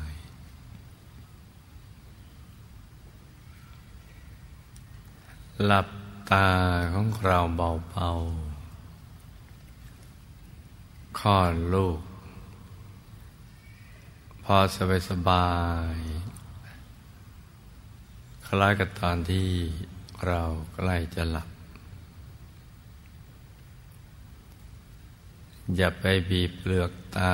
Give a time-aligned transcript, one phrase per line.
[5.65, 5.87] หลับ
[6.31, 6.47] ตา
[6.93, 11.99] ของเราเบาๆคลอดลูก
[14.43, 15.49] พอสบายสบา
[15.95, 15.97] ย
[18.45, 19.49] คล้ายกับตอนที่
[20.27, 20.41] เรา
[20.73, 21.49] ใกล้จะหลับ
[25.77, 27.33] อย่าไปบีบเปลือกตา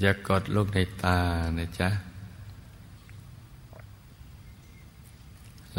[0.00, 1.18] อย่ากดลูกในตา
[1.58, 1.88] นะจ๊ะ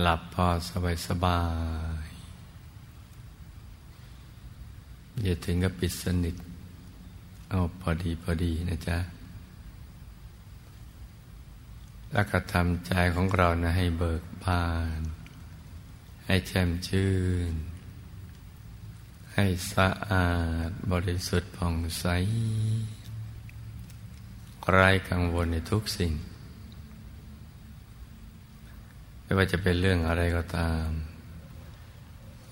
[0.01, 1.41] หลับพอสบายสบา
[2.03, 2.07] ย
[5.21, 6.35] อย่าถึงกับปิดสนิท
[7.49, 8.97] เอาพอดีพอดีนะจ๊ะ
[12.11, 14.65] แล้วก็ทำใจของเรานะให้เบิกบา
[14.97, 15.01] น
[16.25, 17.13] ให้แจ่มชื่
[17.51, 17.53] น
[19.33, 20.29] ให้สะอา
[20.67, 22.05] ดบริสุทธิ์ผ่องใส
[24.71, 26.13] ไร้กังวลในทุกสิ่ง
[29.33, 30.87] ไม่ว่าจะเป็นเรื่องอะไรก็ตาม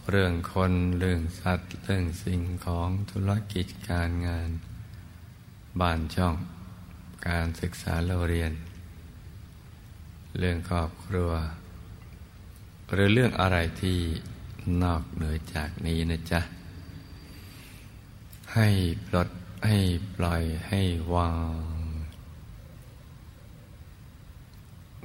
[0.10, 4.50] เรื่องคนเรื่องสัตว์ เรื่องสิ่งของธุรกิจการงาน
[5.80, 6.36] บ้านช่อง
[7.28, 8.52] การศึกษาเราเรียน
[10.40, 11.32] เรื่องครอบครัว
[12.94, 14.00] หรือเรื่องอะไรที่
[14.84, 16.42] นอกเหนือจากนี้นะจ๊ะ
[18.56, 18.68] ให้
[19.08, 19.30] ปลด
[19.68, 19.78] ให้
[20.16, 20.82] ปล่อยให้
[21.16, 21.32] วา
[21.76, 21.81] ง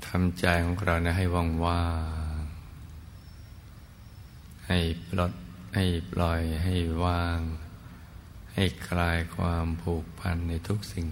[0.06, 1.84] ทำใจของเราเนี่ยให้ว่างว่า
[2.41, 2.43] ง
[4.67, 4.78] ให้
[5.09, 5.33] ปลด
[5.75, 6.75] ให้ปล่อยให้
[7.05, 7.41] ว่าง
[8.55, 11.06] ให้คลายความผูกพันในทุกสิ่ง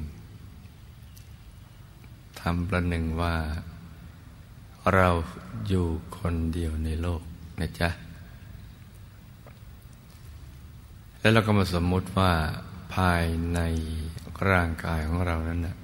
[2.41, 3.37] ทำประหนึ่งว่า
[4.95, 5.09] เรา
[5.69, 5.87] อยู่
[6.19, 7.23] คนเดียวในโลก
[7.61, 7.89] นะจ๊ะ
[11.19, 12.33] แล้วเราก็มาสมมุติว่า
[12.95, 13.25] ภาย
[13.55, 13.61] ใน
[14.51, 15.77] ร่างกายของเรานั้นนะ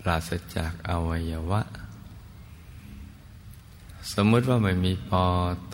[0.00, 1.62] ปราศจากอวัยวะ
[4.12, 5.24] สมมติว่าไม่มีปอ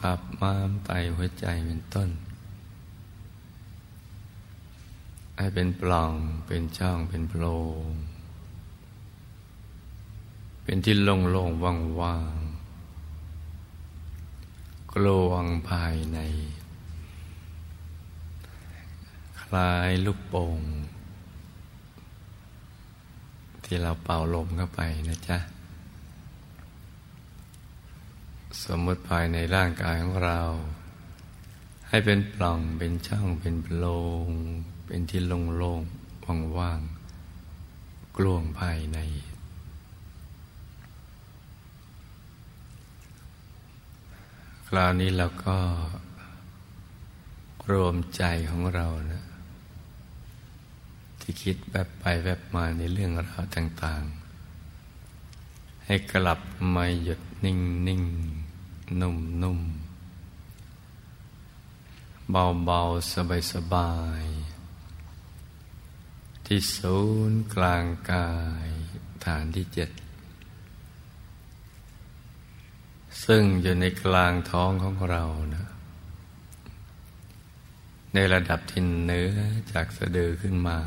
[0.01, 2.11] ตับม้ามไตหัวใจเป็นต้น
[5.37, 6.13] ให้เป็นปล่อง
[6.47, 7.45] เป็นช่องเป็นโพร
[7.83, 7.85] ง
[10.63, 11.63] เป็นที่โล่งๆ
[12.01, 12.45] ว่างๆ
[14.93, 16.19] กลวงภายใน
[19.41, 20.61] คลายลูกโป่ง
[23.65, 25.39] ที่เราเป่าลมเข้าไปนะจ๊ะ
[28.65, 30.41] สมมติภายในร่างกายของเรา
[31.89, 33.85] ให้เป็นปล่องเป็นช่องเป็นโพร
[34.27, 34.29] ง
[34.87, 38.99] เป็นที่โล่งๆว่างๆกลวงภายใน
[44.69, 45.57] คราวนี้เราก็
[47.71, 49.24] รวมใจของเรานะ
[51.27, 54.03] ที่คิดแบบไปแบบมาในเรื่องราวต่าง
[54.95, 56.41] ๆ ให้กลับ
[56.75, 58.03] มาหยุดนิ่งนิ่ง
[59.01, 59.61] นุ่มนุ่ม
[62.31, 62.81] เบาเบา
[63.13, 63.93] สบายสบา
[64.23, 64.25] ย
[66.47, 66.99] ที่ศู
[67.31, 68.31] นย์กลางกา
[68.67, 68.69] ย
[69.25, 69.91] ฐานที่เจ็ด
[73.25, 75.25] ซึ่งอยู่ในกลางท้องของเรา
[75.55, 75.67] นะ
[78.15, 79.33] ในระดับที่เนื้อ
[79.73, 80.79] จากสะดือขึ้นมา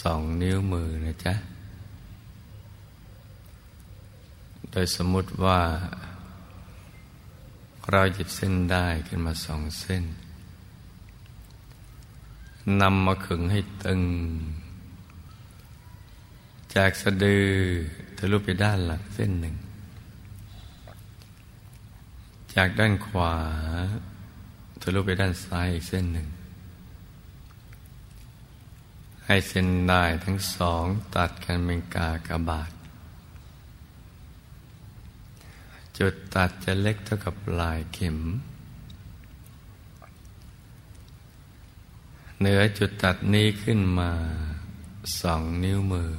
[0.00, 1.34] สองนิ้วมือนะจ๊ะ
[4.70, 5.60] โดยสมมติว่า
[7.90, 10.04] เราหยิบเส้นได้ขึ้นมาสองเส้น
[12.80, 14.02] นำมาขึงให้ตึง
[16.74, 17.46] จากสะดือ
[18.18, 19.54] ทะลุไปด้านหลังเส้นหนึ่ง
[22.54, 23.34] จากด้านขวา
[24.82, 26.28] ทะลุไปด้านซ้ายอีกเส้นหนึ่ง
[29.26, 30.84] ให้เส้นได้ทั้งสอง
[31.16, 32.70] ตัดกันเป็นกากบาท
[35.98, 38.18] จุดตัดจะเล็กเท่ากับลายเข็ม
[42.38, 44.12] เหนือจุดตัดนี้ขึ้นมา
[45.20, 46.14] สองนิ้วมือ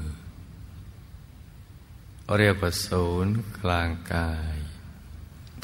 [2.39, 4.57] เรียกว่าศูนย์กลางกาย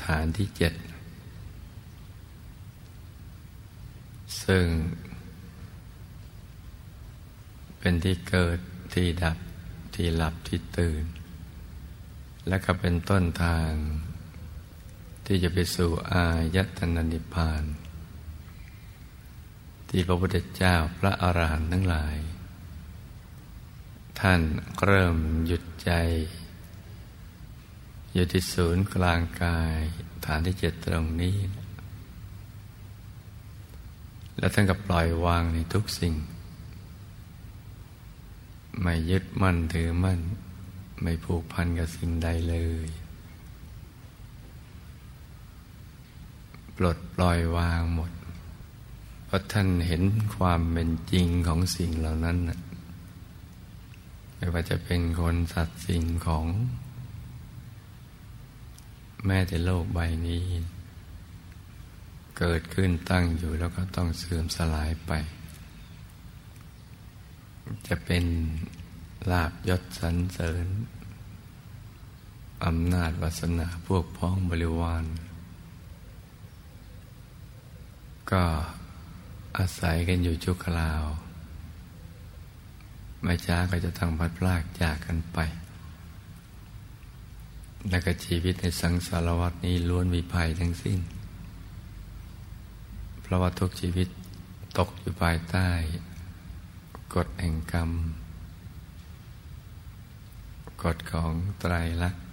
[0.04, 0.74] ฐานที่เจ็ด
[4.44, 4.66] ซึ่ง
[7.82, 8.60] เป็นที่เกิด
[8.94, 9.38] ที่ดับ
[9.96, 11.04] ที่หลับที่ตื่น
[12.48, 13.72] และก็เป็นต้นทาง
[15.26, 16.26] ที่จะไปสู่อา
[16.56, 17.64] ยตนะนิพพาน
[19.90, 22.18] ที่พระพุทธเจ้าพระอรหันต์ทั้งหลาย
[24.20, 24.42] ท่าน
[24.84, 25.92] เริ่มหยุดใจ
[28.14, 29.80] อยู่ที่ศูนย์กลางกาย
[30.26, 31.38] ฐานที่เจ็ดตรงนี้
[34.38, 36.14] แล้วท่านก็ปล่อยวางในทุกสิ่ง
[38.82, 40.20] ไม่ยึดมั่นถือมั่น
[41.02, 42.88] ไม่ผูกพันกับสิ่งใดเลย
[46.76, 48.12] ปลดปล่อยวางหมด
[49.26, 50.04] เพราะท่านเห็น
[50.36, 52.38] ความเป็นจริงของสิ่งเหล่านั้น
[54.36, 56.46] ไม่ว่าจะเป็นคนสัตว์สิ่งของ
[59.26, 60.44] แม้แต่โลกใบนี้
[62.38, 65.12] เกิดขึ้นตั้งอยู่แล้วก็ต้องเสื่อมสลายไป
[67.88, 68.26] จะเป็น
[69.32, 70.66] ลาบยศสรรเสริญ
[72.66, 75.06] อำนาจวาสนาพวกพ้องบริวาร
[78.32, 78.44] ก็
[79.58, 81.04] อาศัยกันอยู่ชุกคราว
[83.24, 85.40] ไม่ช้าก็จะต้องพัดพลากจากกันไป
[87.90, 91.00] และก็ชีวิตในสังสารวัฏนี้ล้วนมีภัยทั้งสิ้น
[93.22, 94.08] เพราะว่าทุกชีวิต
[94.78, 95.70] ตกอยู่ภายใต้
[97.16, 97.92] กฎแห่งกรรม
[100.84, 102.24] กฎของไตรลักษณ์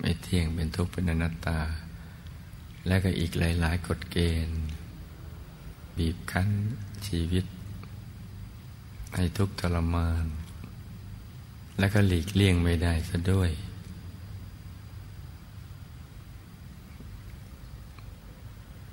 [0.00, 1.60] ไม่เที่ยงเป็นทุกข์เป็นอนัตตา
[2.86, 4.60] และก็อีกหลาย ๆ กฎเกณฑ์
[5.96, 6.50] บีบคั้น
[7.06, 7.44] ชีวิต
[9.14, 10.24] ให้ทุกข์ทรมาน
[11.78, 13.50] และก็หลีกเลี่ยงไม่ได้ซะด้วย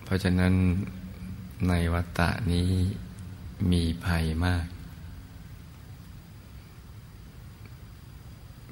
[0.03, 0.53] เพราะฉะนั้น
[1.67, 2.69] ในวัฏฏะนี้
[3.71, 4.67] มีภัยมาก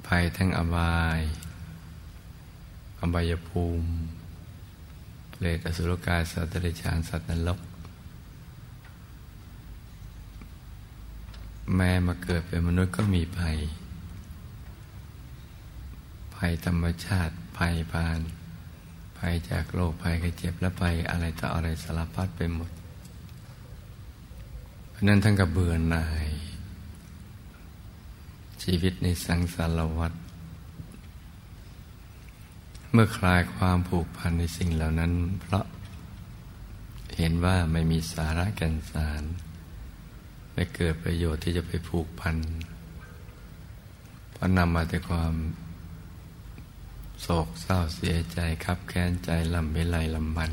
[0.07, 1.21] ภัยทั้งอบาย
[3.01, 3.89] อบายภูมิ
[5.31, 7.59] เปรตอสุรกายสัตว์เดรัจฉานสัตว์นรก
[11.75, 13.57] แม้มาเกิดเป็นมนุษย์ก็มีภัย
[16.35, 18.19] ภัยธรรมชาติ ภัยพาน
[19.17, 22.71] ภัยจากโรคภัยไข้เจ็บและภัยอะไรต่ออะไรสารพัดไปหมด
[25.07, 26.27] นั้นท่านก็เบื่อหน่าย
[28.63, 30.13] ชีวิตในสังสารวัฏ
[32.91, 35.11] เมื่อคลายความผูกพันในสิ่งเหล่านั้น
[35.41, 35.65] เพราะ
[37.17, 39.23] เห็นว่าไม่มีสาระแก่นสาร
[40.53, 42.37] ไม่เกิดประโยชน์ที่จะไปผูกพัน
[44.31, 45.33] เพราะนำมาแต่ความ
[47.21, 50.51] โศกเศร้าเสียใจคับแค้นใจลำไม่ไลลำบัน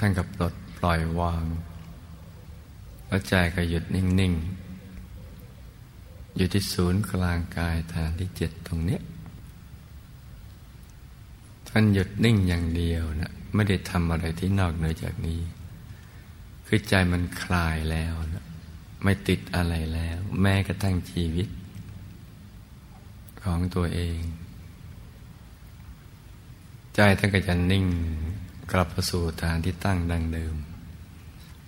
[0.00, 1.44] ท่านก็ปลดปล่อยวาง
[3.06, 4.34] แล้วใจก็หยุดนิ่ง
[5.14, 9.00] ๆ อยู่ที่ศูนย์กลางกายฐานที่เจ็ดตรงนี้
[11.68, 15.40] ท่านหยุดนิ่งอย่างเดียวนะไม่ได้ทำอะไรที่นอกเหนือจากนี้
[16.66, 18.44] คือใจมันคลายแล้วนะ
[19.02, 21.48] ไม่ติดอะไรแล้ว แม้กระทั่งชีวิต
[23.42, 24.20] ของตัวเอง
[26.94, 27.86] ใจท่านก็จะนิ่ง
[28.72, 30.54] กลับมาสู่ฐานที่ตั้งดังเดิม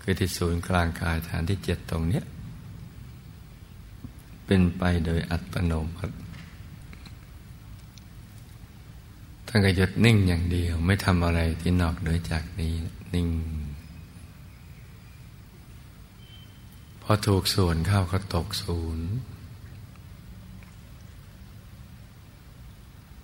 [0.02, 2.24] คือที่ศูนย์กลางกายฐานที่เจ็ดตรงเนี้ย
[4.46, 6.14] เป็นไปโดยอัตโนมัติ
[9.46, 12.74] ท่านก็หยุดนิ่งอย่างเดียวไม่ทำอะไรที่นอกเหนือจากนี้
[13.14, 13.28] นิ่ง
[17.02, 19.06] พอถูกส่วนเข้าก็ตกศูนย์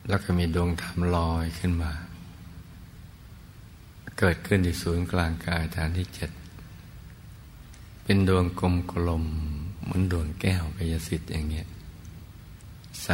[0.09, 1.93] แล้วก็มีดวงธรรมลอยขึ้นมา
[4.19, 6.31] เกิดขึ้นที่ศูนย์กลางกายฐานที่เจ็ด
[8.03, 9.25] เป็นดวงกลมกลม
[9.83, 11.67] เหมือนดวงแก้วกายสิทธิ์อย่างเงี้ย
[13.03, 13.09] ใส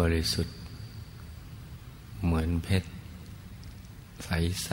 [0.00, 0.56] บริสุทธิ์
[2.24, 2.90] เหมือนเพชร
[4.24, 4.28] ใส
[4.64, 4.70] ใส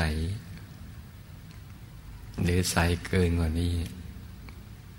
[2.44, 2.76] หรือใส
[3.08, 3.74] เกินกว่านี้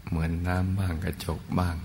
[0.09, 1.77] เหมือนน้ำบ้างกระจกบ้าง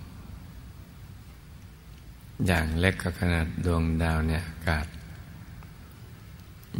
[2.45, 4.85] อย่างเล็กก็ขนาดดวงดาวเนี่ยอากาศ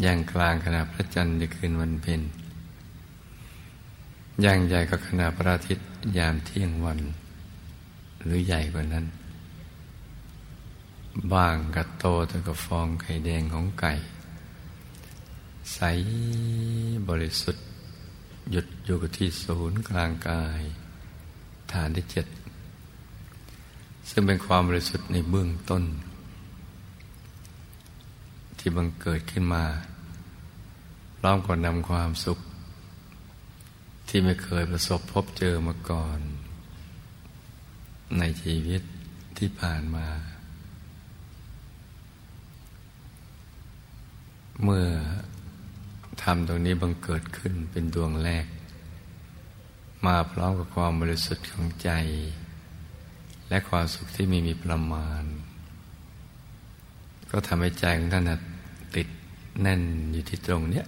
[0.02, 2.22] อย่างกลางขณะพระจันทร์ในคืนวันเพ็ญ
[4.42, 7.00] อย่างใหญ่ก็ขณะพระอาทิตย์ยามเที่ยงวัน
[8.24, 9.06] หรือใหญ่กว่านั้น
[11.34, 13.94] บางกับโตเท่ากับฟองไข่แดงของไก่
[15.74, 15.80] ใส
[17.10, 17.66] บริสุทธิ์
[18.52, 20.62] หยุดอยู่กับที่ศูนย์กลางกาย
[21.72, 22.28] ฐานที่เจ็ด
[24.10, 25.84] ซึ่งเป็นความบริสุทธิ์ในเบื้องต้น
[28.60, 29.66] ที่บังเกิดขึ้นมา
[31.18, 32.40] พร้อมกับนำความสุข
[34.08, 36.20] ที่ไม่เคยประสบพบเจอมาก่อน
[38.20, 38.82] ในชีวิต
[39.38, 40.08] ที่ผ่านมา
[44.64, 44.88] เมื่อ
[46.24, 48.46] ทำตรงนี้บังเกิดขึ้นเป็นดวงแรก
[50.06, 51.92] มาพร้อมกับความบริสุทธิ์ของใจ
[53.50, 55.24] และความสุขที่ไม่มีประมาณ
[57.32, 58.26] ก็ทำให้ใจของท่าน
[59.62, 60.86] แน่นอยู่ที่ตรงเนี้ย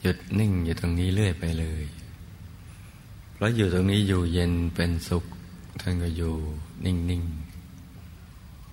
[0.00, 1.84] หยุดนิ่งอยู่ตรงนี้เรื่อยไปเลย
[3.32, 5.24] เพราะอยู่ตรงนี้อยู่เย็นเป็นสุข
[5.80, 6.34] ท่านก็อยู่
[6.84, 7.22] นิ่งนิ่ง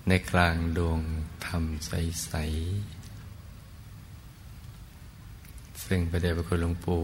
[0.07, 0.99] ในกลางดวง
[1.45, 2.33] ธรรมใส ๆ
[5.83, 7.01] ซึ่งพระเดชพระคุณหลวงปู่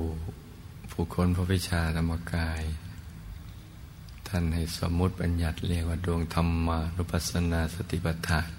[0.92, 2.63] ผู้คนพระวิชาธรรมกาย
[4.27, 8.50] ท่านให้สมมุติบัญญัติเรียกว่าดวงธรรมานุปัสสนาสติปัฏฐาน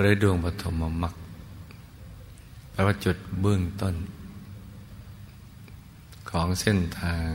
[0.00, 1.14] หรือดวงปฐมมรรค
[2.70, 3.94] แปลว่าจุดเบื้องต้น
[6.30, 7.26] ของเส้นทาง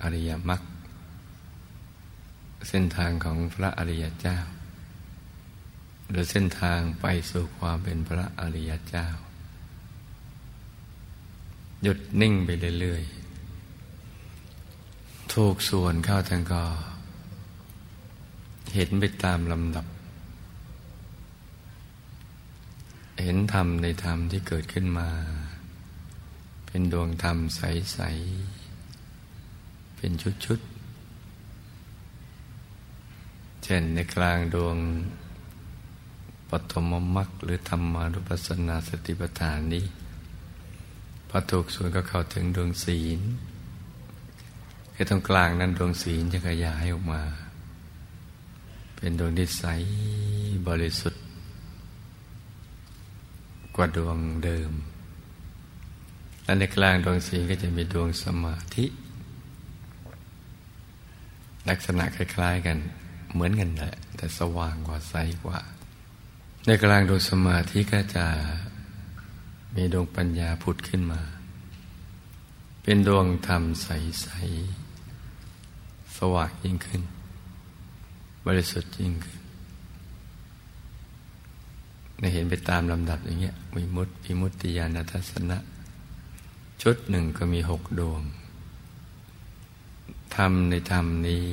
[0.00, 0.60] อริยมรรค
[2.68, 4.36] เส้นทางของพระอริยเจ้า
[6.10, 9.06] หรือเส้นทางไปสู่ความเป็นพระอริยเจ้า
[11.82, 16.62] หยุดนิ่งไปเรื่อยๆถูกส่วนเข้าทางก็
[18.74, 19.86] เห็นไปตามลำดับ
[23.22, 25.08] เห็นธรรมในธรรมที่เกิดขึ้นมา
[26.66, 27.98] เป็นดวงธรรมใส
[28.78, 30.10] ๆ เป็น
[30.44, 30.78] ชุด ๆ
[33.64, 34.76] เช่นในกลางดวง
[36.50, 36.84] ปฐม
[37.16, 39.84] มรรคหรือธรรมานุปัสสนาสติปัฏฐานนี้
[41.28, 43.20] พอถูกส่วนก็เข้าถึงดวงศีล
[44.92, 47.22] แค่ตรงกลางนั้นดวงศีลจะขยายออกมา
[48.96, 49.64] เป็นดวงที่ใส
[50.68, 51.22] บริสุทธิ์
[53.78, 54.72] กว่าดวงเดิม
[56.44, 58.84] และในกลางดวงสีก็จะมีดวงสมาธิ
[61.68, 62.78] ลักษณะคล้าย ๆ กัน
[63.32, 65.58] เหมือนกันแหละ แต่สว่างกว่าใสกว่า
[66.66, 68.26] ในกลางดวงสมาธิก็จะ
[69.74, 71.20] มีดวงปัญญาผุดขึ้นมา
[72.82, 77.02] เป็นดวงธรรมใสๆสว่างยิ่งขึ้น
[78.46, 79.37] บริสุทธิ์ยิ่งขึ้น
[82.32, 85.58] เห็นไปตามลำดับอย่างเงี้ยมีมุตติมุตติญาณทัศนะ
[86.82, 88.22] ชุดหนึ่งก็มีหกดวง
[90.34, 91.48] ธรรมในธรรมนี้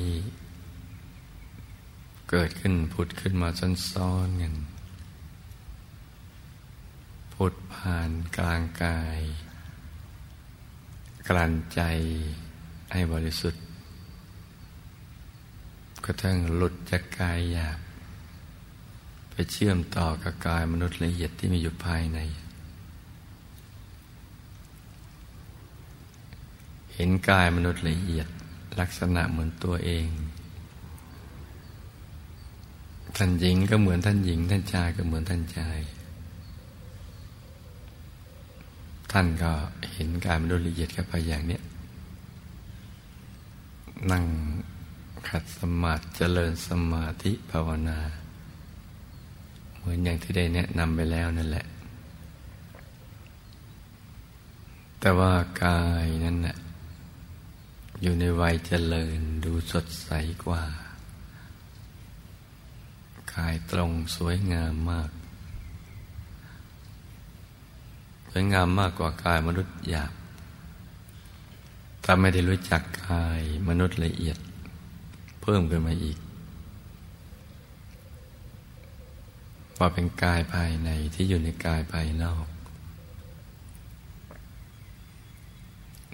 [2.30, 3.48] เกิดขึ้นผุดขึ้นมา
[3.90, 4.54] ซ้อนๆกัน
[7.34, 9.20] ผุดผ่านกลางกาย
[11.28, 11.80] กลั่นใจ
[12.92, 13.62] ให้บริสุทธิ์
[16.04, 17.78] กระทั่งหลุดจากกายหยาบ
[19.38, 22.18] ไปเชื่อมต่อกับกายมนุษย์ละเอียดที่มีอยู่ภายใน
[26.94, 28.28] เห็นกายมนุษย์ละเอียด
[28.80, 30.06] ลักษณะเหมือนตัวเอง
[33.16, 35.78] ท่านหญิงก็เหมือนท่านหญิง ท่านชายก็เหมือนท่านชาย
[39.12, 39.52] ท่านก็
[39.92, 41.58] เห็นกายมนุษย์ละเอียดกับไปอย่างนี้
[44.10, 44.24] นั่ง
[45.28, 47.98] ขัดสมาธิเจริญสมาธิภาวนา
[49.86, 51.66] มือนอย่างที่ได้แนะนำไปแล้วนั่นแหละ
[55.00, 55.32] แต่ว่า
[55.64, 56.56] กายนั้นน่ะ
[58.02, 60.10] อยู่ในวัยเจริญดูสดใส
[60.44, 60.62] กว่า
[63.34, 65.10] กายตรงสวยงามมาก
[68.30, 70.12] สวยงามมากกว่ากายมนุษย์หยาบ
[72.04, 74.38] ถ้าไม่ได้รู้จักกายมนุษย์ละเอียด
[75.42, 76.18] เพิ่มขึ้นมาอีก
[79.78, 82.46] ว่าเป็นกายภายในที่อยู่ในกายภายนอก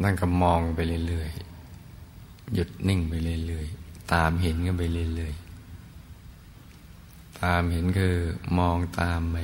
[0.02, 3.14] นั่งก็มองไปเรื่อยๆ หยุดนิ่งไป
[3.46, 4.82] เรื่อยๆ ตามเห็นกันไป
[5.16, 8.16] เรื่อยๆ ตามเห็นคือ
[8.58, 9.36] มองตามไป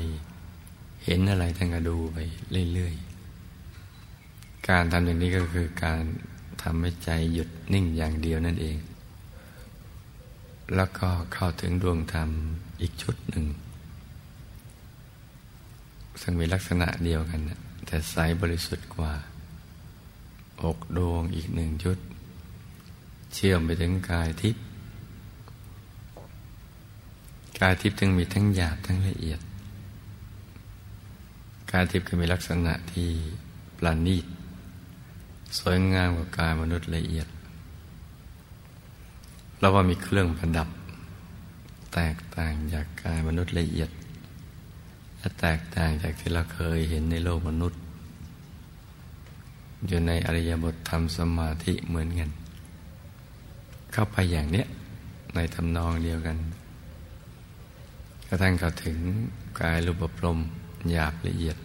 [1.04, 2.18] เห็นอะไรท่านก็ดูไป
[2.74, 6.00] เรื่อยๆ การทำอย่างนี้ก็คือการ
[6.62, 8.78] ทำให้ใจหยุดนิ่งอย่างเดียวนั่นเอง
[10.74, 12.28] แล้วก็เข้าถึงดวงธรรม
[12.80, 13.44] อีกชุดหนึ่ง
[16.20, 17.40] ซึ่งมีลักษณะเดียวกัน
[17.86, 19.12] แต่ใสบริสุทธิ์กว่า
[20.62, 21.98] อกดวงอีกหนึ่งชุด
[23.34, 24.62] เชื่อมไปถึงกายทิพย์
[27.60, 29.40] กายทิพย์จึงมีทั้งหยาบทั้งละเอียด
[31.70, 33.08] กายทิพย์ก็มีลักษณะที่
[33.78, 34.24] ปราณีต
[35.58, 37.28] สวยงามกว่ากายมนุษย์ละเอียด
[39.58, 40.68] เราว่ามีเครื่องประดับ
[41.94, 43.90] แตกต่างจากกายมนุษย์ละเอียด
[45.28, 47.80] และแตกต่างจากที่เราเคยเห็นในโลกมนุษย์
[49.86, 52.30] อยู่ในอริยบทธรรมสมาธิเหมือนกัน
[53.92, 54.66] เข้าไปอย่างเนี้ย
[55.34, 56.36] ในทำนองเดียวกัน
[58.28, 58.98] กระทั่งเข้าถึง
[59.60, 60.38] กายรูปพรม
[60.90, 61.56] หยาบละเอียด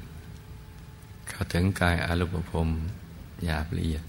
[1.30, 2.70] เข้าถึงกายอารูปพรม
[3.46, 4.04] หยาบละเอียด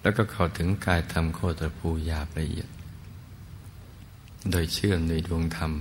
[0.00, 2.68] แล้วก็เข้าถึงกายธรรมโคตรภูหยาบละเอียด
[4.50, 5.72] โดยเชื่อมในดวงธรรม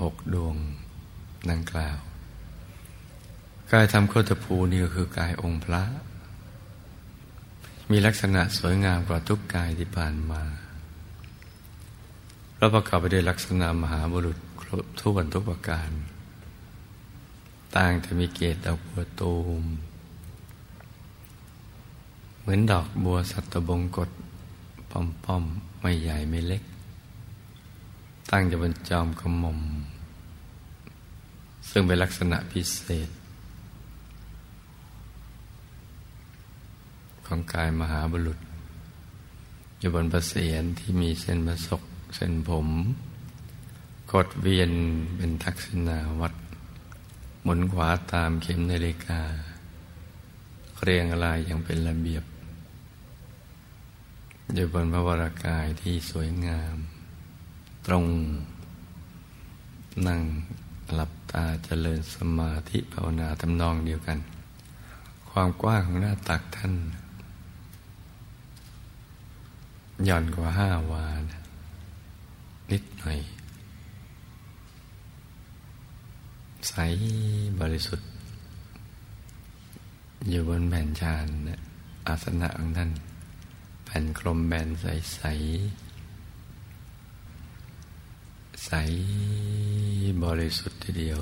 [0.00, 0.56] อกดวง
[1.50, 1.98] นังกล่าว
[3.72, 5.82] กายธรรมโคตภูนี่ก็คือกายองค์พระ
[7.90, 10.42] มีลักษณะสวยงามกว่าทุกกายที่ผ่านมา
[12.56, 14.38] แล้วประกอบไปด้วยลักษณะมหาบุรุษ
[15.00, 15.90] ทุกวันทุกประการ
[17.76, 19.64] ต่างจะมีเกตดอกบัวตูม
[22.40, 24.10] เหมือนดอกบัวสัตบงกฎ
[24.90, 25.44] ป้อมป้อม
[25.80, 26.62] ไม่ใหญ่ไม่เล็ก
[28.30, 29.60] ตั้งอยู่บนจอมกระหม่อม
[31.70, 33.08] ซึ่งเป็นลักษณะพิเศษ
[37.26, 38.38] ของกายมหาบุรุษ
[39.78, 41.82] อยู่บนประเสียนที่มีเส้นประศก
[42.14, 42.68] เส้นผม
[44.12, 44.70] กดเวียน
[45.16, 46.34] เป็นทักษิณาวัด
[47.42, 49.20] หมุนขวาตามเข็มนาฬิกา
[50.82, 52.24] เรียงรายอย่างเป็นระเบียบ
[54.54, 56.76] อยู่บนพระวรากายที่สวยงาม
[57.86, 58.04] ตรง
[60.06, 60.22] นั่ง
[60.94, 64.18] หลับตาเจริญสมาธิภาวนาทำนองเดียวกัน
[65.30, 66.74] ความกว้างของหน้าตักท่าน
[70.04, 71.22] หย่อนกว่าห้าวาน
[72.70, 73.18] นิดหน่อย
[76.68, 76.74] ใส
[77.60, 78.08] บริสุทธิ์
[80.28, 81.26] อยู่บนแผ่นชาน
[82.06, 82.90] อาสนะของท่าน
[83.84, 85.20] แผ่นกลมแบนใสใส
[88.64, 88.70] ใส
[90.24, 91.20] บริสุทธิ์ทีเดียว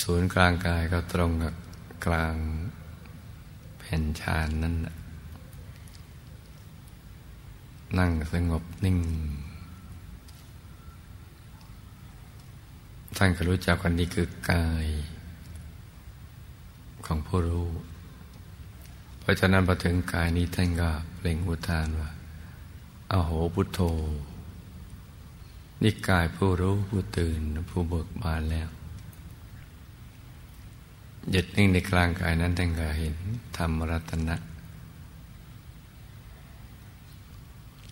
[0.00, 1.54] ศูนย์กลางกายก็ตรงกับ
[2.06, 2.36] กลาง
[3.78, 4.76] แผ่นชานนั่น
[7.98, 8.98] นั่งสงบนิ่ง
[13.16, 14.86] ท่านก็รู้จักกันนี้คือกาย
[17.06, 17.68] ของผู้รู้
[19.20, 22.10] เพราะฉะนั้นพอถึงกายนี้ท่านก็เปล่งอุทานว่า
[23.10, 23.80] อาโหพุทโธ
[25.82, 27.40] นี่กายผู้รู้ผู้ตื่น
[27.70, 28.68] ผู้เบิกบานแล้ว
[31.30, 33.14] หยุดนิ่งในกลางกายนั้นท่านก็เห็น
[33.56, 34.36] ธรรมรัตนะ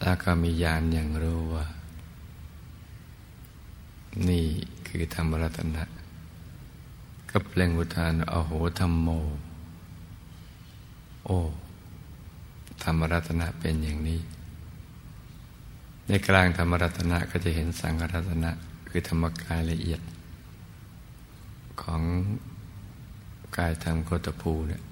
[0.03, 1.66] แล้วก็มีญาณอย่างรู้ว่า
[4.29, 4.46] นี่
[4.87, 5.85] คือธรรมรัตนะ
[7.31, 9.09] ก็เปล่งอุทานอโหธรรมโม
[11.24, 11.38] โอ้
[12.83, 14.20] ธรรมรัตนะเป็นอย่างนี้
[16.08, 18.50] ในกลางธรรมรัตนะก็จะเห็นสังฆรัตนะ
[18.88, 20.00] คือธรรมกายละเอียด
[21.82, 22.02] ของ
[23.56, 24.82] กายธรรมโคตภูเนี่ย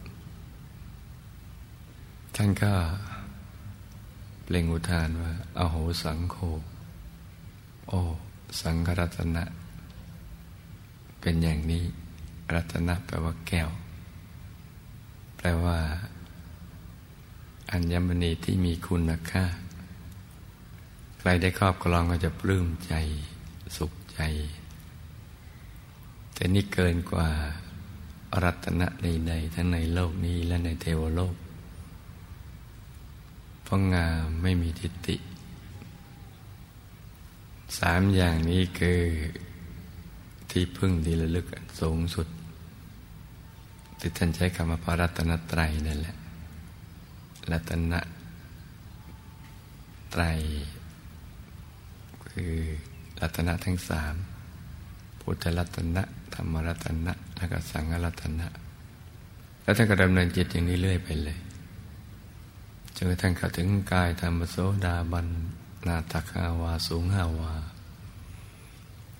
[2.36, 2.72] ท่านก็
[4.44, 6.36] เปล่งอุทานว่าอาโหสังโฆ
[7.88, 8.00] โอ้
[8.60, 9.44] สังฆรัตนะ
[11.20, 11.84] เป็นอย่างนี้
[12.54, 13.70] รัตนะแปลว่าแก้ว
[15.36, 15.78] แปลว่า
[17.70, 19.44] อัญมณีที่มีคุณค่า
[21.26, 22.94] รได้ครอบครองก็จะปลื้มใจ
[23.76, 24.20] สุขใจ
[26.34, 27.28] แต่นี่เกินกว่า
[28.42, 31.34] รัตนะใดๆทั้งในโลกนี้และในเทวโลก
[33.62, 35.16] เพราะงามไม่มีทิฏฐิ
[37.78, 39.00] สามอย่างนี้คือ
[40.50, 41.46] ที่พึ่งที่ระลึก
[41.80, 42.26] สูงสุด
[43.98, 46.16] ที่ท่านใช้คำว่าพระรัตนตรัยนั่นแหละ
[47.50, 48.00] รัตนะ
[50.10, 50.22] ไตร
[52.36, 52.56] คือ
[53.20, 54.14] รัตนะทั้งสาม
[55.20, 56.02] พุทธรัตนะ
[56.34, 58.46] ธรรมรัตนะและก็สังฆรัตนะ
[59.62, 61.38] แล้วท่านก็ดำเนินจิตอย่างนี้เรื่อยไปเลย
[62.96, 65.28] จนกระทั่งเข้าถึงกายธรรมโสดาบัน
[65.86, 67.54] นาตคาวาสูงห้าวา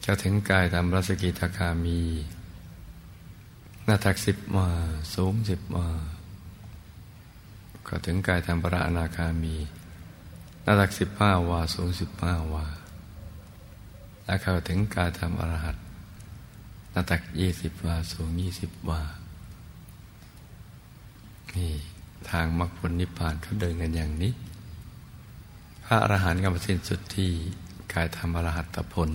[0.05, 2.01] จะถึงกายธรรมรัสกิทาคามี
[3.89, 4.69] นาทักสิบมา
[5.15, 5.87] สูงสิบมา
[7.89, 9.57] ก็ถึงกายธรรมพระอนาคามี
[10.65, 12.65] น้ำหนักสิบห้าวาสูงสิบห้าวา
[14.27, 15.77] แล้วเข้าถึงกายธรรมอรหัต
[16.95, 19.03] น้ำหนักยี่สิบวาสูงยี่สิบวา
[21.57, 21.73] นี่
[22.31, 24.33] ทางมรรคผลนิพพานเขาเดินกันอย่างนี้
[25.85, 27.31] พระอรหันต์กำมสิ้นสุดที่
[27.93, 29.11] กายธรรมอรหัตผล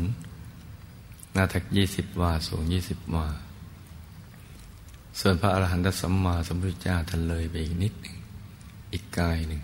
[1.34, 3.28] หน้าทักยี่สิบวาสูงยี่สิบวา
[5.20, 8.16] ส่วนพระอรหันตสัมมาสัมพุทธเจ้าท่านเลยไปอีกนิดหนึ่ง
[8.94, 9.62] อีกกายหนึ่ง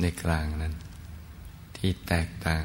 [0.00, 0.74] ในกลางนั้น
[1.76, 2.64] ที่แตกต่าง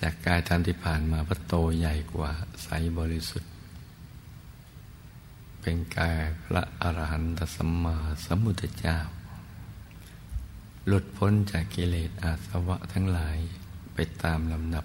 [0.00, 2.30] จากกายธรรมที่ผ่านมาพระโตใหญ่กว่า
[2.62, 3.50] ใสบริสุทธิ์
[5.60, 8.98] เป็นกายพระอรหันตสัมมาสัมพุทธเจ้า
[10.86, 13.38] หลุดพ้นจากกิเลสอาสวะทั้งหลาย
[13.94, 14.84] ไปตามลำดับ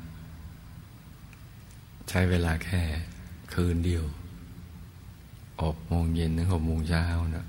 [2.10, 2.82] ใช้เวลาแค่
[3.54, 4.06] คืนเดียว
[5.62, 7.46] ออกโมงเย็นถึงหกโมงเช้านะ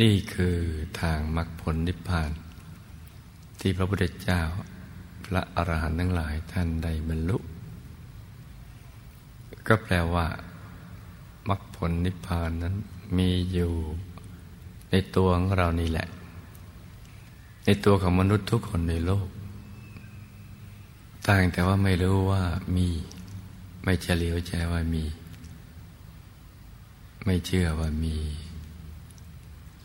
[0.00, 0.56] นี่คือ
[1.00, 2.30] ทางมรรคผลนิพพาน
[3.60, 4.40] ที่พระพุทธเจ้า
[5.26, 7.38] พระอรหันต์ทั้งหลายท่านได้บรรลุ
[9.66, 10.26] ก็แปลว่า
[11.48, 12.74] มรรคผลนิพพานนั้น
[13.16, 13.72] มีอยู่
[14.90, 16.08] ในตัวของเรานี่แหละ
[17.64, 19.28] ในตัวของมนุษย์ทุกคนในโลก
[21.26, 22.42] ต่างแต่ว่าไม่รู้ว่า
[22.76, 22.88] มี
[23.84, 25.04] ไม่เฉลียวใจว่ามี
[27.24, 28.16] ไม่เชื่อว่ามี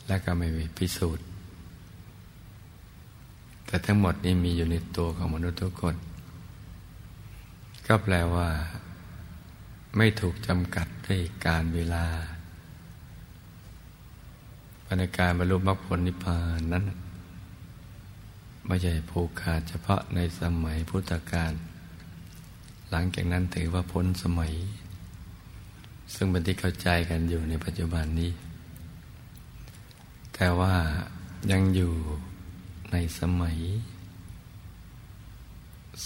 [0.07, 1.25] และก็ไม่พิสูจน์
[3.71, 5.95] แต่ทั้งหมดนี้มีอยู่ในตัวของมนุษย์ทุกคน
[7.88, 8.49] ก็แปลว่า
[9.97, 12.05] ไม่ถูกจำกัดด้วยการเวลา
[14.99, 16.86] ในการบรรลุมรรคผลนิพพานนั้น
[18.67, 21.53] ไม่ใช่ผูกขาดเฉพาะในสมัยพุทธกาล
[22.89, 24.53] หลังจากนั้นถือว่าพ้นสมัย
[26.13, 28.31] ซึ่งเป็นที่เข้าใจกันอยู่ในปัจจุบันนี้
[30.36, 30.73] แต่ว่า
[31.51, 31.93] ยังอยู่
[32.91, 33.58] ในสมัย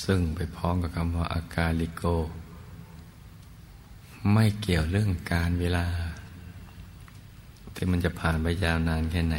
[0.04, 2.04] ซึ่งไปพ้องกับคำว่าอากาลิโก
[4.34, 5.86] ไม่เกี่ยวเรื่องการเวลา
[7.76, 9.38] ที่มันจะผ่านไปยาวนานแค่ไหน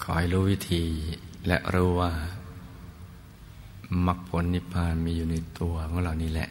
[0.00, 0.84] ขอให้รู้วิธี
[1.46, 2.12] และรู้ว่า
[4.06, 6.48] มรรคผลนิพพานมีอยู่ในตัวของเรานี่แหละ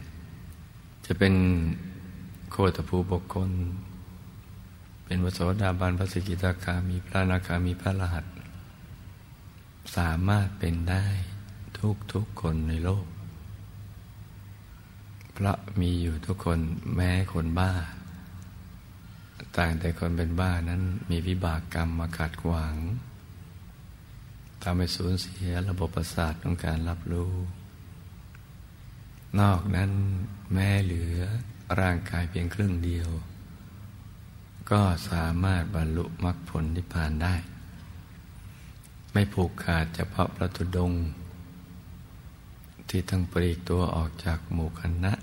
[1.05, 1.33] จะเป็น
[2.51, 3.49] โคตภูบุคคล
[5.09, 8.25] เป็นวโสดาบันพระสกิตาคามีพระนาคามีพระรหัส
[9.95, 11.05] สามารถเป็นได้
[11.79, 13.05] ทุกทุกคนในโลก
[15.37, 16.59] พระมีอยู่ทุกคน
[16.95, 17.71] แม้คนบ้า
[19.57, 22.75] ต่างแต่คนเป็นบ้านั้นมีวิบากกรรมมาขัดขวาง
[24.63, 27.33] ทำให้สูญเสียระบบประสาทของการรับรู้
[29.39, 29.91] นอกนั้น
[30.53, 31.19] แม้เหลือ
[31.79, 33.09] ร่างกายเพียงครึ่งเดียว
[34.71, 37.35] ก็สามารถบรรลุมรรคผลนิพพานได้
[39.11, 40.91] ไม่ผูกขาดเฉพาะพระตุดง
[42.89, 45.13] ที่ทั้งปลีกตัวออกจากหมู่คณะ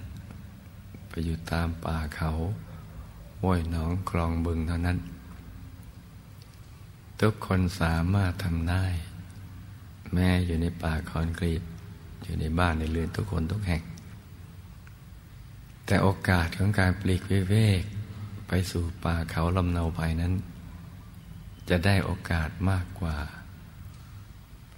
[1.09, 2.31] ไปอยู่ตามป่าเขา
[3.41, 4.99] ห้วยหนองคลองบึงเท่านั้น
[7.21, 8.85] ทุกคนสามารถทำได้
[10.13, 11.63] แม้อยู่ในป่าคอนกรีต
[12.23, 13.83] อยู่ในบ้านในเรือนทุกคนทุกแห่ง
[15.87, 17.83] แต่โอกาสของการปลีกวิเวก
[18.71, 20.35] สู่ป่าเขาลำเนาไปนั้น
[21.69, 23.17] จะได้โอกาสมากกว่า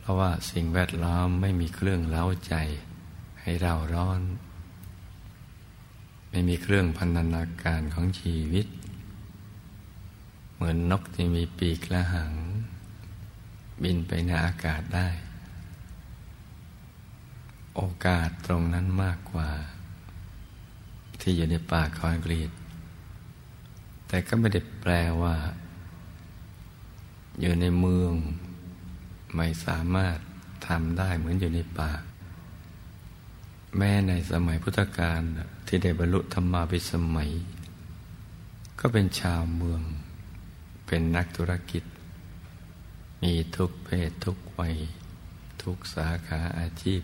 [0.01, 2.55] เพราะว่าสิ่งแวดล้อมไม่มีเครื่องเล้าใจ
[3.41, 4.21] ให้เราร้อน
[6.31, 8.67] ไม่มีเครื่องพันธนาการของชีวิต
[10.55, 12.35] เหมือนนกที่มีปีกและหาง
[13.83, 15.09] บินไปในอากาศได้
[17.77, 19.51] โอกาสตรงนั้นมากกว่า
[21.21, 22.51] ที่อยู่ในป่าคอนกรีต
[24.09, 24.93] แต่ก็ไม่ได้แปล
[25.23, 25.37] ว่า
[27.41, 28.13] อยู่ในเมือง
[29.37, 30.17] ไม่สามารถ
[30.67, 31.91] ทำได้เหมือนอยู่ในป่า
[33.77, 35.21] แม้ในสมัยพุทธกาล
[35.67, 37.31] ที่ได้บรรลุธรรมาภิสมัย
[38.81, 39.83] ก็เป็นชาวเมือง
[40.87, 41.85] เป็นนักธุรกิจ
[43.23, 44.75] มีทุกเพศทุกวัย
[45.63, 47.03] ทุกสาขาอาชีพ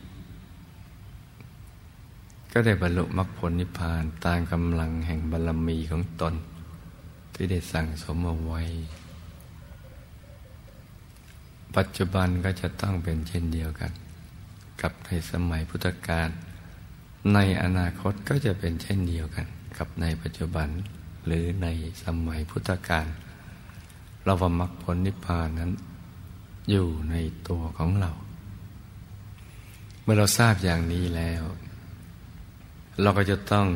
[2.52, 6.34] ก็ได้บรรลุมรรคผลนิพพานตามกำลังแห่งบารมีของตน
[7.44, 8.62] ที่ได้สั่งสมเอาไว้
[11.76, 13.92] ปัจจุบันก็จะต้องเป็นเช่นเดียวกัน
[14.80, 16.28] กับในสมัยพุทธกาล
[17.34, 19.46] ในอนาคตก็จะเป็นเช่นเดียวกัน
[19.78, 20.68] กับในปัจจุบัน
[21.26, 21.68] หรือใน
[22.04, 23.06] สมัยพุทธกาล
[24.24, 25.72] เราว่ามรรคผลนิพพานนั้น
[26.70, 27.14] อยู่ใน
[27.48, 28.10] ตัวของเรา
[30.02, 31.42] เมื่อเราทราบอย่างนี้แล้ว
[33.02, 33.68] เราก็จะต้อง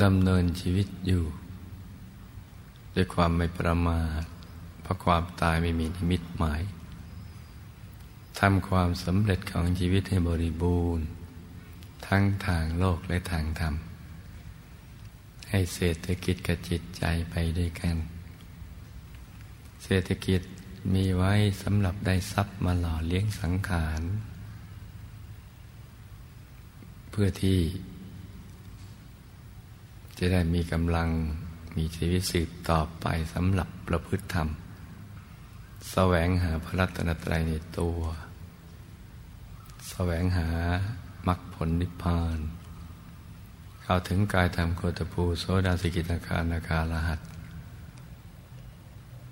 [0.00, 1.24] ดำเนินชีวิตอยู่
[2.94, 4.24] ด้วยความไม่ประมาท
[4.82, 6.62] เพราะความตายไม่มีนิมิตหมาย
[8.38, 11.06] ทำความสำเร็จของชีวิตให้บริบูรณ์
[12.06, 13.74] ทั้งทางโลกและทางธรรม
[15.50, 17.96] ให้เศรษฐกิจกับจิตใจไปด้วยกัน
[19.84, 20.40] เศรษฐกิจ
[20.94, 24.02] มีไว้สำหรับได้ทรัพย์มาหล่อเลี้ยงสังขาร
[27.10, 27.58] เพื่อที่
[30.24, 31.08] จะได้มีกำลัง
[31.76, 34.48] มีชีวิตสืบต่อไปสำหรับประพฤติธรรม
[35.90, 37.98] แสวงหาพระรัตนตรัยในตัว
[39.90, 40.48] แสวงหา
[41.28, 42.38] มรรคผลนิพพาน
[43.82, 47.20] เข้าถึงกายธรรมโคตภูโสดาสิกิตาคานาคาลหัต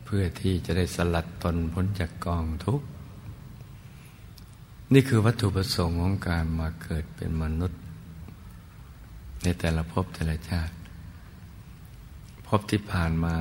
[0.04, 2.86] เพื่อที่จะได้สลัดตนพ้นจากกองทุกข์
[4.92, 7.80] นี่คือวัตถุประสงค์ของการมาเกิดเป็นมนุษย์
[9.42, 10.74] ในแต่ละภพแต่ละชาติ
[12.52, 13.36] ภพที่ผ่านมา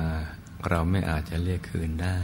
[0.68, 2.18] เราไม่อาจจะเรียกคืนได้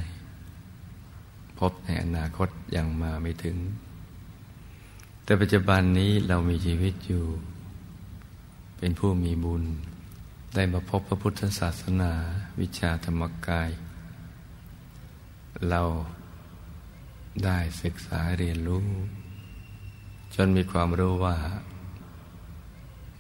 [1.59, 3.57] พบในอนาคตยังมาไม่ถึง
[5.25, 7.25] แต่ปัจจุบันนี้เรามีชีวิตอยู่
[8.79, 9.65] เป็นผู้มีบุญ
[10.55, 12.13] ได้มาพบพระพุทธศาสนา
[12.61, 13.71] วิชาธรรมกาย
[15.69, 15.83] เรา
[17.45, 18.87] ได้ศึกษาเรียนรู้
[20.35, 21.37] จนมีความรู้ว่า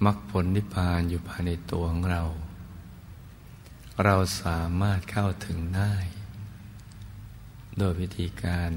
[0.04, 2.24] มรรคผลนิพพานอยู่ภายในตัวของเรา
[4.04, 5.94] เราสามารถเข้าถึงได้
[7.78, 8.70] โดยวิธีการ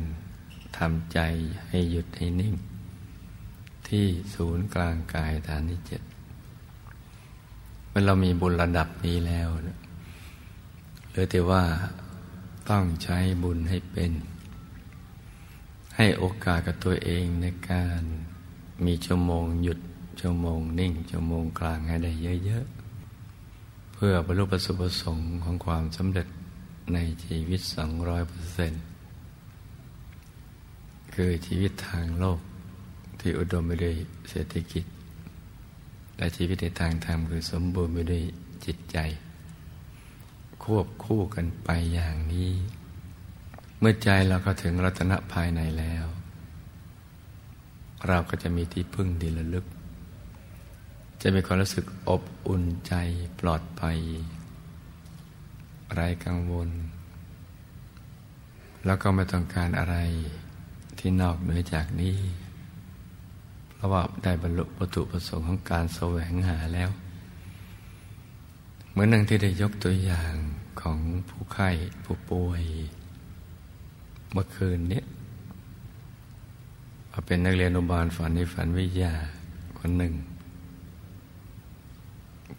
[0.78, 1.20] ทำใจ
[1.68, 2.56] ให้หยุดให้นิ่ง
[3.88, 6.02] ที่ศูนย์กลางกายฐานที่เจ็ด
[7.88, 9.50] เมื่อเรามีบุญระดับนี้แล้ว
[11.10, 11.64] เหลือแต่ว่า
[12.70, 14.12] ต้องใช้บุญให้เป็น
[15.96, 18.02] ให้โอกาสกับตัวเองในการ
[18.86, 19.80] มีชั่วโมงหยุด
[20.20, 22.12] ชั่วโมงนิ่งชั่วโมงกลางให้ได้
[22.46, 22.79] เยอะๆ
[24.04, 26.28] พื่อบรรลุประสบประสงค์ของความสำเร็จ
[26.94, 28.82] ในชีวิตสองร้อยเปอร์เซ็นต์
[31.14, 32.40] คือชีวิตทางโลก
[33.20, 33.96] ที่อุดมไปด้วย
[34.30, 34.86] เศรษฐกิจ
[36.18, 38.24] และชีวิตในทางธรรมคือสมบูรณ์ไปด้วย
[38.66, 38.98] จิตใจ
[40.64, 42.52] ควบคู่กันไปอย่างนี้
[43.80, 46.06] เมื่อใจเราก็ถึงรัตนะภายในแล้ว
[48.08, 49.66] เราก็จะมีที่พึ่งดีละลึก
[51.22, 52.94] จะมีความรู้สึกอบอุ่นใจ
[53.40, 54.00] ปลอดภัย
[55.94, 56.70] ไร้กังวล
[58.86, 59.96] แล้วก็ไม่ต้องการอะไร
[61.00, 62.18] ที่นอกเหนือจากนี้
[63.74, 66.90] เพราะว่าได้บรรลุวัตถุประสงค์ของการแสวงหาแล้ว
[68.90, 70.34] เหมือนนังที่ได้ยกตัวอย่าง
[70.82, 71.70] ของผู้ไข้
[72.04, 72.64] ผู้ป่วย
[74.32, 75.02] เมื่อคืนนี้
[77.12, 79.14] มาเป็นนักเรียนอุบาลฝันในฝันวิทยา
[79.80, 80.14] คนหนึ่ง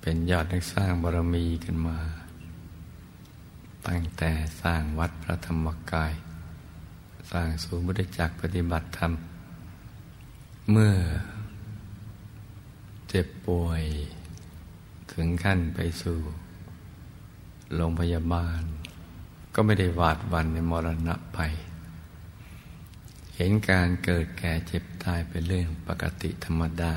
[0.00, 1.98] เป็นยอดนักสร้างบารมีกันมา
[3.86, 4.30] ตั้งแต่
[4.62, 6.12] สร้างวัดพระธรรมกาย
[7.30, 9.12] สร้างศูนย์บุตจักปฏิบัติธรรม
[10.72, 10.94] เมื่อ
[13.08, 13.82] เจ็บป่วย
[15.12, 16.18] ถึงขั้นไปสู่
[17.74, 18.62] โรงพยาบาล
[19.54, 21.52] ก็ไม่ได้หวาดวันในมรณะภัย
[23.36, 26.92] เห็นการเกิดแก่เจ็บตายเป็นเรื่องปกติธรรมดา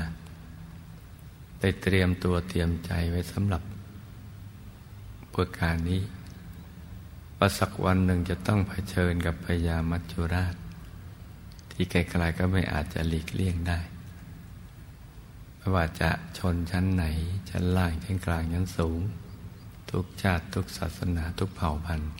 [1.66, 3.62] ได้เตรียมตัวเตรียมใจไว้สำหรับ
[5.30, 6.02] เพื่อการนี้
[7.38, 10.54] ว่าสักวันหนึ่งจะต้องเผชิญกับพญามัจจุราช
[11.70, 13.80] ที่ไกลๆก็ไม่อาจจะหลีกเลี่ยงได้
[15.56, 17.04] ไม่ว่าจะชนชั้นไหน
[17.50, 19.00] ชั้นล่างชั้นกลางชั้นสูง
[19.90, 22.12] ทุกชาติทุกศาสนาทุกเผ่าพันธุ์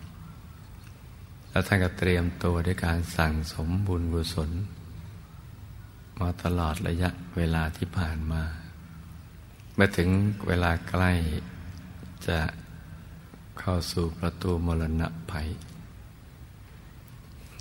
[1.51, 4.51] แล้วท่านก็เตรียมตัวด้วยการสั่งสมบุญกุศล
[6.21, 8.43] มาตลอดระยะเวลาที่ผ่านมา
[9.75, 10.09] เมื่อถึง
[10.47, 11.13] เวลาใกล้
[12.27, 12.39] จะ
[13.59, 15.49] เข้าสู่ประตูมรณะภัย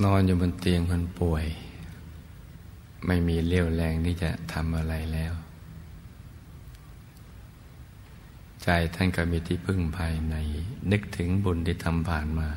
[0.04, 1.46] นอนอยู่บนเตียงคนป่วย
[3.06, 5.34] ไม่มีเลี้ยวแรงที่จะทำอะไรแล้ว
[8.64, 10.36] ใจท่านก็มีที่พึ่งภายใน
[10.92, 12.50] นึกถึงบุญที่ทำผ่านมา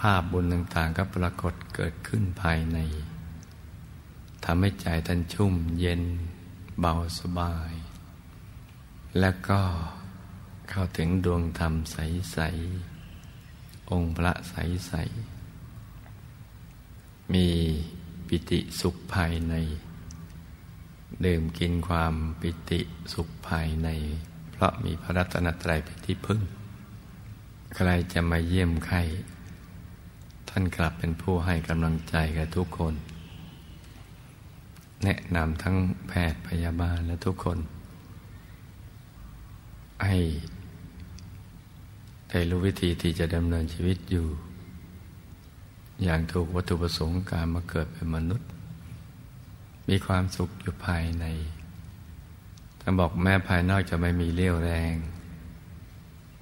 [0.00, 2.78] ภาพบุญต่างๆก็ปรากฏเกิดขึ้นภายใน
[4.44, 6.02] ทำให้ใจท่านชุ่มเย็น
[6.80, 7.72] เบาสบาย
[9.20, 9.60] แล้วก็
[10.70, 12.38] เข้าถึงดวงธรรมใส
[13.14, 14.92] ๆ องค์พระใส
[15.72, 17.48] ๆ มี
[18.28, 19.54] ปิติสุขภายใน
[21.26, 22.80] ดื่มกินความปิติ
[23.12, 23.88] สุขภายใน
[24.52, 26.40] เพราะมีพระรัตนตรัยเป็นที่พึ่ง
[27.74, 28.98] ใครจะมาเยี่ยมใคร
[30.48, 32.94] ท่านกลับเป็นผู้ให้กำลังใจกับทุกคน
[35.04, 35.76] แนะนำทั้ง
[36.08, 37.58] แพทย์พยาบาลและทุกคน
[40.06, 40.18] ให้
[42.30, 44.26] ได้รู้วิธีที่จะดำเนินชีวิตอยู่
[46.02, 48.48] อย่างถูกวัตถุประสงค์การมาเกิดเป็นมนุษย์
[49.88, 51.24] มีความสุขอยู่ภายใน
[52.80, 54.94] ท่านบอกแม่ภายนอกจะไม่มีเลี้ยวแรง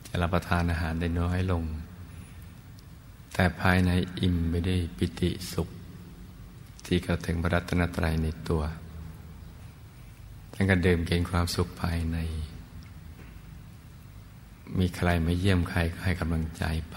[0.07, 1.65] จะรับประทานอาหารได้น้อยลง
[3.35, 5.69] แต่ภายในอิ่มไปด้ปิติสุข
[6.87, 8.63] ที่เข้าถึงพระรัตนตรัยในตัว
[10.53, 12.19] ท่านก็เดิมเกินความสุขภายใน
[14.79, 16.97] มีใครมาเยี่ยมใครก็ให้กำลังใจไป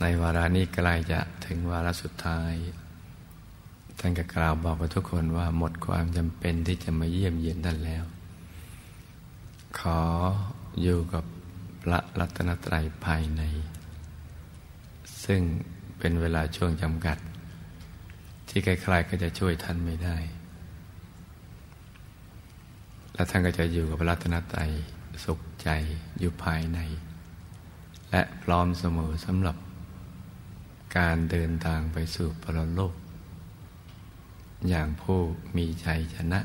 [0.00, 2.52] ในวาระนี้ใกล้จะถึงวาระสุดท้าย
[3.98, 8.04] ท่านก็กล่าวบอกกับทุกคนว่าหมดความจำเป็นที่จะมาเยี่ยมเยียนท่านแล้ว
[9.78, 10.00] ขอ
[10.82, 11.24] อยู่กับ
[11.82, 13.42] พระรัตนตรัยภายใน
[15.24, 15.40] ซึ่ง
[15.98, 17.18] เป็นเวลาช่วงจำกัด
[18.48, 20.16] ที่ใครๆก็จะช่วยท่านไม่ได้
[23.14, 24.70] แล้วท่านก็จะอยู่กับพระรัตนตรัย
[25.24, 25.68] สุขใจ
[26.18, 26.78] อยู่ภายใน
[28.10, 29.56] และพร้อมเสมอสำหรับ
[30.96, 32.94] การเดินทางไปสู่ปรโลก
[34.68, 35.20] อย่างผู้
[35.56, 36.40] มีใจชนะ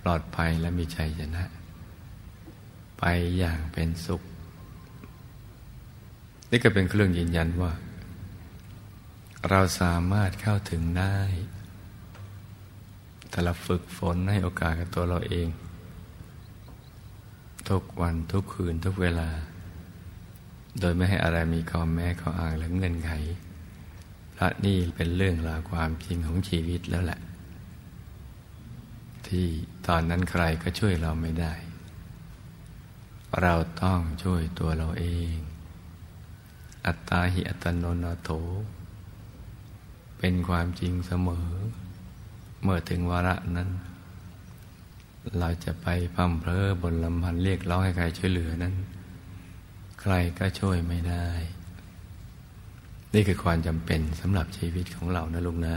[0.00, 1.44] ปลอดภัยและมีใจชนะ
[2.98, 3.04] ไป
[3.38, 4.22] อย่างเป็นสุข
[6.50, 7.72] นี่ก็เป็นเครื่องยืนยันว่า
[9.50, 11.18] เราสามารถเข้าถึงได้
[13.28, 15.48] แต่เราฝึกฝนให้โอกาสกับตัวเราเอง
[17.68, 19.28] ทุกวันทุกคืนทุกเวลา
[20.80, 23.12] โดยไม่ให้อะไรมีข้อแม้ข้ออ้างหรือเงื่อนไข
[24.34, 27.20] พระนี่เป็นเรื่องราวความจริงของชีวิตแล้วแหละ
[29.26, 29.46] ที่
[29.86, 31.54] ตอนนั้นใครก็ช่วยเราไม่ได้
[33.42, 35.34] เราต้องช่วยตัวเราเอง
[36.86, 38.30] อัตตาหิอัตโนนาโถ
[40.18, 41.48] เป็นความจริงเสมอ
[42.62, 43.68] เมื่อถึงวาระนั้น
[45.40, 48.74] เราจะไปพัมเพลอบนลำพันเรียกร้องให้ใครช่วยเหลือนั้น
[50.00, 51.26] ใครก็ช่วยไม่ได้
[53.14, 55.76] นี่คือความจำเป็นสำหรับชีวิตของเรานะลุงนะ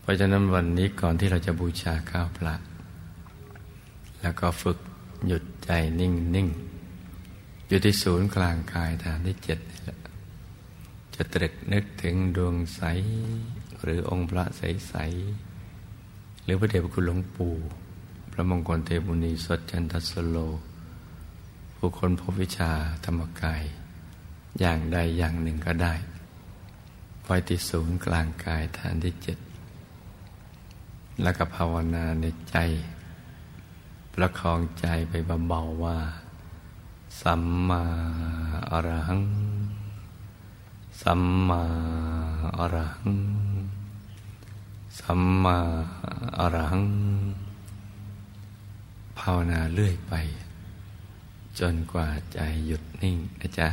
[0.00, 2.54] เพราะฉะนั้นวันนี้ก่อนที่เราจะบูชาข้าวพระ
[4.20, 4.78] แล้วก็ฝึก
[5.26, 6.48] หยุดใจนิ่งนิ่ง
[7.68, 9.58] อยู่ที่ศูนย์กลางกายฐานที่เจ็ด
[11.14, 12.82] จะตรึกนึกถึงดวงใส
[13.82, 15.51] หรือองค์พระใสๆ
[16.44, 17.54] หรือพระเดชพระคุณหลวงปู่
[18.32, 20.36] พระมงคลเทพุนีสดจันทสโล
[21.76, 22.70] ผู้คนพบวิชา
[23.04, 23.62] ธรรมกาย
[24.60, 25.94] อย่างใดอย่างหนึ่งก็ได้
[27.24, 29.38] ไว้ที่ศูนย์กลางกายฐานที่เจ็ด
[31.22, 32.56] แล้วก็ภาวนาในใจ
[34.14, 35.12] ประคองใจไป
[35.48, 35.98] เบาๆว่า
[37.22, 37.82] สัมมา
[38.70, 39.22] อรหัง
[41.02, 41.62] สัมมา
[42.58, 43.41] อรหัง
[44.98, 45.58] สัมมา
[46.38, 46.80] อรัง
[49.18, 50.14] ภาวนาเรื่อยไป
[51.60, 53.68] จนกว่าใจหยุดนิ่งนะจ๊ะ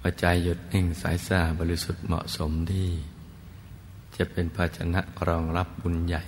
[0.00, 2.88] พอใจหยุดนิ่งสายสาบริสุทธิ์เหมาะสมที่
[4.16, 6.22] จะเป็นภาชนะรองรับบุญใหญ่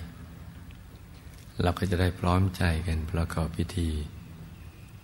[1.61, 3.89] เราก็จะได้พร้อมใจกันประกอบพิธี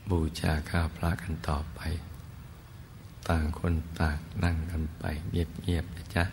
[0.10, 1.80] บูชาข้าพระกันต่อไป
[3.30, 6.24] ต่างคนต่างนั่งกันไปเงียบๆนะจ๊ะ